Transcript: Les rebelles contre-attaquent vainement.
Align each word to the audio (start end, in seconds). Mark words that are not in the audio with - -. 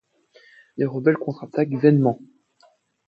Les 0.77 0.85
rebelles 0.87 1.15
contre-attaquent 1.19 1.75
vainement. 1.79 2.19